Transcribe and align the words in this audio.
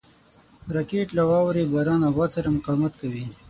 راکټ 0.75 1.07
له 1.17 1.23
واورې، 1.29 1.63
باران 1.73 2.01
او 2.07 2.13
باد 2.17 2.29
سره 2.35 2.47
مقاومت 2.57 2.93
کوي 3.01 3.25